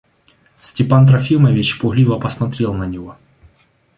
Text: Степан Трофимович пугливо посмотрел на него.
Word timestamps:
Степан 0.61 1.05
Трофимович 1.05 1.77
пугливо 1.79 2.17
посмотрел 2.19 2.73
на 2.73 2.85
него. 2.85 3.19